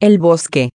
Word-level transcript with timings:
El 0.00 0.18
bosque. 0.18 0.70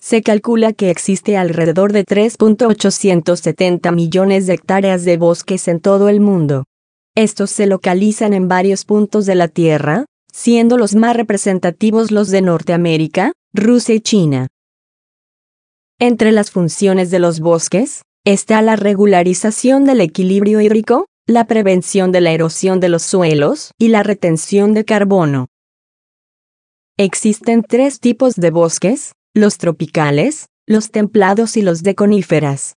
Se 0.00 0.22
calcula 0.22 0.72
que 0.72 0.90
existe 0.90 1.36
alrededor 1.36 1.92
de 1.92 2.04
3.870 2.04 3.92
millones 3.92 4.46
de 4.46 4.54
hectáreas 4.54 5.04
de 5.04 5.16
bosques 5.16 5.66
en 5.66 5.80
todo 5.80 6.08
el 6.08 6.20
mundo. 6.20 6.66
Estos 7.16 7.50
se 7.50 7.66
localizan 7.66 8.32
en 8.32 8.46
varios 8.46 8.84
puntos 8.84 9.26
de 9.26 9.34
la 9.34 9.48
Tierra, 9.48 10.04
siendo 10.32 10.78
los 10.78 10.94
más 10.94 11.16
representativos 11.16 12.12
los 12.12 12.28
de 12.30 12.42
Norteamérica, 12.42 13.32
Rusia 13.52 13.96
y 13.96 14.00
China. 14.00 14.46
Entre 15.98 16.30
las 16.30 16.52
funciones 16.52 17.10
de 17.10 17.18
los 17.18 17.40
bosques, 17.40 18.02
está 18.24 18.62
la 18.62 18.76
regularización 18.76 19.84
del 19.84 20.00
equilibrio 20.00 20.60
hídrico, 20.60 21.06
la 21.26 21.48
prevención 21.48 22.12
de 22.12 22.20
la 22.20 22.30
erosión 22.30 22.78
de 22.78 22.88
los 22.88 23.02
suelos 23.02 23.72
y 23.80 23.88
la 23.88 24.04
retención 24.04 24.74
de 24.74 24.84
carbono. 24.84 25.48
Existen 26.96 27.64
tres 27.64 27.98
tipos 27.98 28.36
de 28.36 28.52
bosques, 28.52 29.14
los 29.34 29.58
tropicales, 29.58 30.46
los 30.64 30.92
templados 30.92 31.56
y 31.56 31.62
los 31.62 31.82
de 31.82 31.96
coníferas. 31.96 32.76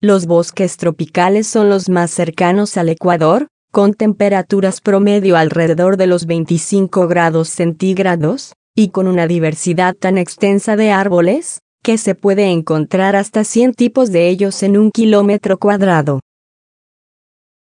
Los 0.00 0.26
bosques 0.26 0.76
tropicales 0.76 1.48
son 1.48 1.68
los 1.68 1.88
más 1.88 2.12
cercanos 2.12 2.76
al 2.76 2.88
Ecuador, 2.90 3.48
con 3.72 3.92
temperaturas 3.94 4.80
promedio 4.80 5.36
alrededor 5.36 5.96
de 5.96 6.06
los 6.06 6.26
25 6.26 7.08
grados 7.08 7.48
centígrados, 7.48 8.52
y 8.76 8.90
con 8.90 9.08
una 9.08 9.26
diversidad 9.26 9.96
tan 9.96 10.16
extensa 10.16 10.76
de 10.76 10.92
árboles, 10.92 11.58
que 11.82 11.98
se 11.98 12.14
puede 12.14 12.52
encontrar 12.52 13.16
hasta 13.16 13.42
100 13.42 13.74
tipos 13.74 14.12
de 14.12 14.28
ellos 14.28 14.62
en 14.62 14.78
un 14.78 14.92
kilómetro 14.92 15.58
cuadrado. 15.58 16.20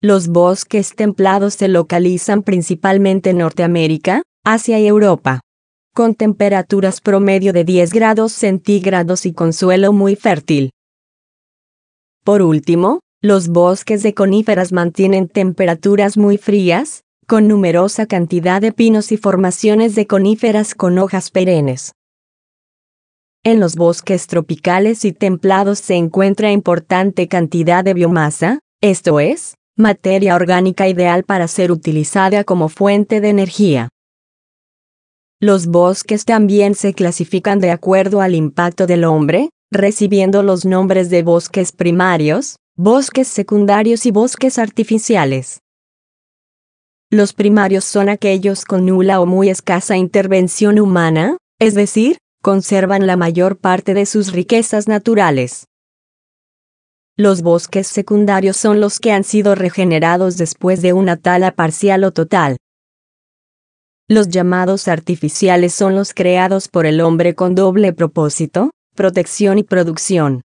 Los 0.03 0.29
bosques 0.29 0.95
templados 0.95 1.55
se 1.55 1.69
localizan 1.69 2.43
principalmente 2.43 3.31
en 3.31 3.39
Norteamérica, 3.39 4.25
Asia 4.53 4.81
y 4.81 4.87
Europa. 4.89 5.43
Con 5.95 6.17
temperaturas 6.17 7.01
promedio 7.01 7.53
de 7.53 7.63
10 7.63 7.93
grados 7.93 8.33
centígrados 8.33 9.25
y 9.25 9.33
con 9.33 9.53
suelo 9.53 9.93
muy 9.93 10.17
fértil. 10.17 10.71
Por 12.25 12.43
último, 12.43 12.99
los 13.23 13.47
bosques 13.47 14.03
de 14.03 14.13
coníferas 14.13 14.73
mantienen 14.73 15.29
temperaturas 15.29 16.17
muy 16.17 16.37
frías, 16.37 17.05
con 17.29 17.47
numerosa 17.47 18.07
cantidad 18.07 18.61
de 18.61 18.73
pinos 18.73 19.13
y 19.13 19.19
formaciones 19.19 19.95
de 19.95 20.09
coníferas 20.09 20.75
con 20.75 20.99
hojas 20.99 21.31
perennes. 21.31 21.93
En 23.45 23.61
los 23.61 23.77
bosques 23.77 24.27
tropicales 24.27 25.05
y 25.05 25.13
templados 25.13 25.79
se 25.79 25.95
encuentra 25.95 26.51
importante 26.51 27.29
cantidad 27.29 27.85
de 27.85 27.95
biomasa, 27.95 28.59
esto 28.81 29.21
es, 29.21 29.55
materia 29.77 30.35
orgánica 30.35 30.89
ideal 30.89 31.23
para 31.23 31.47
ser 31.47 31.71
utilizada 31.71 32.43
como 32.43 32.69
fuente 32.69 33.21
de 33.21 33.29
energía. 33.29 33.91
Los 35.43 35.69
bosques 35.69 36.27
también 36.27 36.75
se 36.75 36.93
clasifican 36.93 37.61
de 37.61 37.71
acuerdo 37.71 38.21
al 38.21 38.35
impacto 38.35 38.87
del 38.87 39.05
hombre, 39.05 39.49
recibiendo 39.71 40.43
los 40.43 40.67
nombres 40.67 41.09
de 41.09 41.23
bosques 41.23 41.73
primarios, 41.73 42.57
bosques 42.77 43.27
secundarios 43.27 44.05
y 44.05 44.11
bosques 44.11 44.59
artificiales. 44.59 45.61
Los 47.11 47.33
primarios 47.33 47.87
son 47.87 48.11
aquellos 48.11 48.67
con 48.67 48.85
nula 48.85 49.19
o 49.19 49.25
muy 49.25 49.49
escasa 49.49 49.97
intervención 49.97 50.79
humana, 50.79 51.39
es 51.59 51.73
decir, 51.75 52.19
conservan 52.43 53.07
la 53.07 53.17
mayor 53.17 53.57
parte 53.57 53.95
de 53.95 54.05
sus 54.05 54.33
riquezas 54.33 54.89
naturales. 54.89 55.65
Los 57.17 57.41
bosques 57.41 57.87
secundarios 57.87 58.59
son 58.59 58.79
los 58.79 59.01
que 59.01 59.13
han 59.13 59.25
sido 59.25 59.55
regenerados 59.55 60.37
después 60.37 60.83
de 60.83 60.93
una 60.93 61.17
tala 61.17 61.53
parcial 61.53 62.05
o 62.05 62.13
total. 62.13 62.59
Los 64.11 64.29
llamados 64.29 64.89
artificiales 64.89 65.73
son 65.73 65.95
los 65.95 66.15
creados 66.15 66.67
por 66.67 66.85
el 66.85 67.01
hombre 67.01 67.37
con 67.37 67.55
doble 67.55 67.93
propósito, 67.93 68.73
protección 68.97 69.59
y 69.59 69.63
producción. 69.63 70.43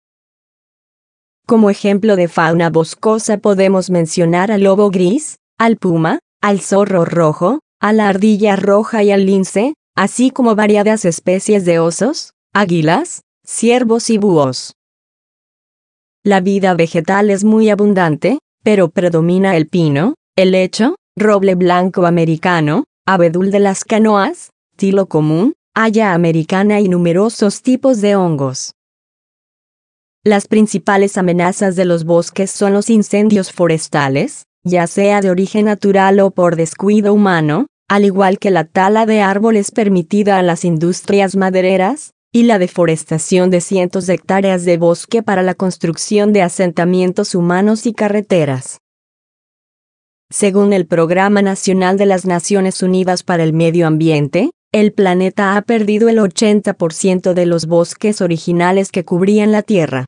Como 1.45 1.69
ejemplo 1.69 2.15
de 2.15 2.27
fauna 2.27 2.71
boscosa 2.71 3.37
podemos 3.37 3.91
mencionar 3.91 4.51
al 4.51 4.63
lobo 4.63 4.89
gris, 4.89 5.35
al 5.59 5.77
puma, 5.77 6.17
al 6.41 6.59
zorro 6.59 7.05
rojo, 7.05 7.59
a 7.79 7.93
la 7.93 8.09
ardilla 8.09 8.55
roja 8.55 9.03
y 9.03 9.11
al 9.11 9.27
lince, 9.27 9.75
así 9.95 10.31
como 10.31 10.55
variadas 10.55 11.05
especies 11.05 11.63
de 11.63 11.77
osos, 11.77 12.33
águilas, 12.55 13.21
ciervos 13.45 14.09
y 14.09 14.17
búhos. 14.17 14.73
La 16.23 16.41
vida 16.41 16.73
vegetal 16.73 17.29
es 17.29 17.43
muy 17.43 17.69
abundante, 17.69 18.39
pero 18.63 18.89
predomina 18.89 19.55
el 19.55 19.67
pino, 19.67 20.15
el 20.35 20.49
lecho, 20.49 20.95
roble 21.15 21.53
blanco 21.53 22.07
americano, 22.07 22.85
abedul 23.05 23.51
de 23.51 23.59
las 23.59 23.83
canoas, 23.83 24.51
tilo 24.75 25.07
común, 25.07 25.53
haya 25.73 26.13
americana 26.13 26.79
y 26.79 26.89
numerosos 26.89 27.61
tipos 27.61 28.01
de 28.01 28.15
hongos. 28.15 28.73
Las 30.23 30.47
principales 30.47 31.17
amenazas 31.17 31.75
de 31.75 31.85
los 31.85 32.03
bosques 32.03 32.51
son 32.51 32.73
los 32.73 32.89
incendios 32.89 33.51
forestales, 33.51 34.45
ya 34.63 34.85
sea 34.85 35.21
de 35.21 35.31
origen 35.31 35.65
natural 35.65 36.19
o 36.19 36.31
por 36.31 36.55
descuido 36.55 37.13
humano, 37.13 37.65
al 37.89 38.05
igual 38.05 38.37
que 38.37 38.51
la 38.51 38.65
tala 38.65 39.05
de 39.05 39.21
árboles 39.21 39.71
permitida 39.71 40.37
a 40.37 40.43
las 40.43 40.63
industrias 40.63 41.35
madereras, 41.35 42.11
y 42.31 42.43
la 42.43 42.59
deforestación 42.59 43.49
de 43.49 43.61
cientos 43.61 44.07
de 44.07 44.13
hectáreas 44.13 44.63
de 44.63 44.77
bosque 44.77 45.21
para 45.21 45.43
la 45.43 45.53
construcción 45.53 46.31
de 46.31 46.41
asentamientos 46.43 47.35
humanos 47.35 47.85
y 47.85 47.93
carreteras. 47.93 48.80
Según 50.31 50.71
el 50.71 50.87
Programa 50.87 51.41
Nacional 51.41 51.97
de 51.97 52.05
las 52.05 52.25
Naciones 52.25 52.81
Unidas 52.81 53.21
para 53.21 53.43
el 53.43 53.51
Medio 53.51 53.85
Ambiente, 53.85 54.51
el 54.71 54.93
planeta 54.93 55.57
ha 55.57 55.61
perdido 55.61 56.07
el 56.07 56.19
80% 56.19 57.33
de 57.33 57.45
los 57.45 57.65
bosques 57.65 58.21
originales 58.21 58.93
que 58.93 59.03
cubrían 59.03 59.51
la 59.51 59.61
Tierra. 59.61 60.05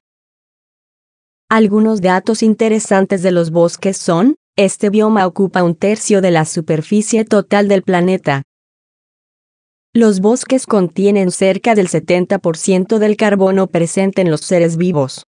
Algunos 1.49 1.99
datos 1.99 2.41
interesantes 2.41 3.21
de 3.21 3.31
los 3.31 3.51
bosques 3.51 3.97
son, 3.97 4.35
este 4.55 4.89
bioma 4.89 5.27
ocupa 5.27 5.61
un 5.61 5.75
tercio 5.75 6.21
de 6.21 6.31
la 6.31 6.45
superficie 6.45 7.25
total 7.25 7.67
del 7.67 7.83
planeta. 7.83 8.43
Los 9.93 10.21
bosques 10.21 10.65
contienen 10.65 11.31
cerca 11.31 11.75
del 11.75 11.89
70% 11.89 12.97
del 12.97 13.17
carbono 13.17 13.67
presente 13.67 14.21
en 14.21 14.31
los 14.31 14.39
seres 14.39 14.77
vivos. 14.77 15.25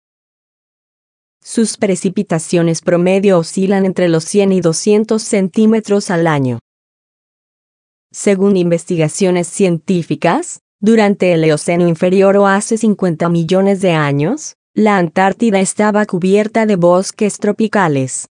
Sus 1.44 1.78
precipitaciones 1.78 2.82
promedio 2.82 3.40
oscilan 3.40 3.86
entre 3.86 4.10
los 4.10 4.26
100 4.26 4.52
y 4.52 4.62
200 4.62 5.22
centímetros 5.22 6.12
al 6.12 6.28
año. 6.28 6.60
Según 8.12 8.58
investigaciones 8.58 9.48
científicas, 9.48 10.62
durante 10.82 11.34
el 11.34 11.44
Eoceno 11.44 11.88
inferior 11.88 12.38
o 12.38 12.48
hace 12.48 12.78
50 12.78 13.30
millones 13.30 13.82
de 13.82 13.92
años, 13.92 14.56
la 14.74 14.98
Antártida 14.98 15.60
estaba 15.60 16.06
cubierta 16.06 16.66
de 16.66 16.76
bosques 16.76 17.38
tropicales. 17.38 18.28